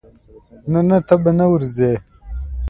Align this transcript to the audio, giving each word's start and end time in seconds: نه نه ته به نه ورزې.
نه 0.71 0.79
نه 0.87 0.97
ته 1.07 1.15
به 1.21 1.31
نه 1.37 1.45
ورزې. 1.51 1.91